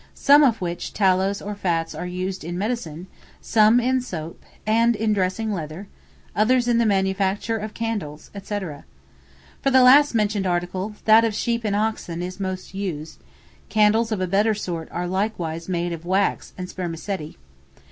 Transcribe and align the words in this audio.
some 0.17 0.41
of 0.41 0.59
which 0.61 0.93
tallows 0.93 1.43
or 1.43 1.53
fats 1.53 1.93
are 1.93 2.07
used 2.07 2.43
in 2.43 2.57
medicine, 2.57 3.05
some 3.39 3.79
in 3.79 3.97
making 3.97 4.01
soap, 4.01 4.43
and 4.65 4.97
dressing 5.13 5.53
leather; 5.53 5.87
others 6.35 6.67
in 6.67 6.79
the 6.79 6.87
manufacture 6.87 7.55
of 7.59 7.75
candles, 7.75 8.31
&c. 8.41 8.59
For 9.61 9.69
the 9.69 9.83
last 9.83 10.15
mentioned 10.15 10.47
article, 10.47 10.95
that 11.05 11.23
of 11.23 11.35
sheep 11.35 11.63
and 11.63 11.75
oxen 11.75 12.23
is 12.23 12.39
most 12.39 12.73
used; 12.73 13.19
candles 13.69 14.11
of 14.11 14.19
a 14.19 14.25
better 14.25 14.55
sort 14.55 14.89
are 14.91 15.05
likewise 15.05 15.69
made 15.69 15.93
of 15.93 16.03
wax 16.03 16.53
and 16.57 16.67
spermaceti. 16.67 17.37